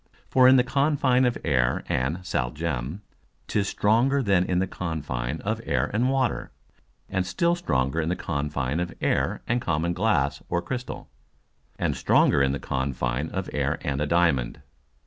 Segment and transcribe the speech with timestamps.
[0.29, 3.03] For in the Confine of Air and Sal gem
[3.45, 6.49] 'tis stronger than in the Confine of Air and Water,
[7.07, 11.07] and still stronger in the Confine of Air and common Glass or Crystal,
[11.77, 14.63] and stronger in the Confine of Air and a Diamond.